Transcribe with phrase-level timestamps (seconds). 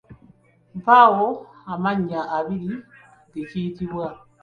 [0.79, 1.29] Mpaayo
[1.73, 2.71] amannya abiri
[3.31, 4.05] ge kiyitibwa?